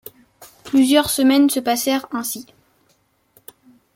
Plusieurs 0.63 1.11
semaines 1.11 1.51
se 1.51 1.59
passèrent 1.59 2.07
ainsi. 2.11 2.47